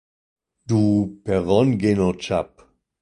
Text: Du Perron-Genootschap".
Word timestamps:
Du 0.65 1.21
Perron-Genootschap". 1.25 2.67